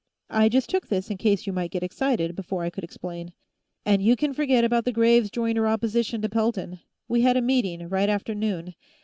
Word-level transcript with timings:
"I 0.31 0.49
just 0.49 0.67
took 0.71 0.87
this 0.87 1.11
in 1.11 1.17
case 1.19 1.45
you 1.45 1.53
might 1.53 1.69
get 1.69 1.83
excited, 1.83 2.35
before 2.35 2.63
I 2.63 2.71
could 2.71 2.83
explain. 2.83 3.33
And 3.85 4.01
you 4.01 4.15
can 4.15 4.33
forget 4.33 4.63
about 4.63 4.83
the 4.83 4.91
Graves 4.91 5.29
Joyner 5.29 5.67
opposition 5.67 6.23
to 6.23 6.27
Pelton. 6.27 6.79
We 7.07 7.21
had 7.21 7.37
a 7.37 7.41
meeting, 7.43 7.87
right 7.87 8.09
after 8.09 8.33
noon. 8.33 8.73